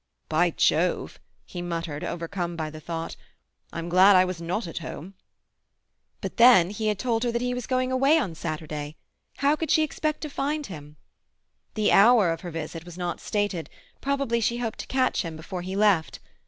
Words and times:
"By 0.29 0.49
Jove!" 0.49 1.19
he 1.45 1.61
muttered, 1.61 2.03
overcome 2.03 2.55
by 2.55 2.71
the 2.71 2.79
thought. 2.79 3.15
"I'm 3.71 3.87
glad 3.87 4.15
I 4.15 4.25
was 4.25 4.41
not 4.41 4.65
at 4.65 4.79
home!" 4.79 5.13
But 6.21 6.37
then—he 6.37 6.87
had 6.87 6.97
told 6.97 7.23
her 7.23 7.31
that 7.31 7.39
he 7.39 7.53
was 7.53 7.67
going 7.67 7.91
away 7.91 8.17
on 8.17 8.33
Saturday. 8.33 8.95
How 9.45 9.55
could 9.55 9.69
she 9.69 9.83
expect 9.83 10.21
to 10.21 10.29
find 10.31 10.65
him? 10.65 10.97
The 11.75 11.91
hour 11.91 12.31
of 12.31 12.41
her 12.41 12.49
visit 12.49 12.83
was 12.83 12.97
not 12.97 13.19
stated; 13.21 13.69
probably 14.01 14.41
she 14.41 14.57
hoped 14.57 14.79
to 14.79 14.87
catch 14.87 15.21
him 15.21 15.35
before 15.35 15.61
he 15.61 15.75
left. 15.75 16.19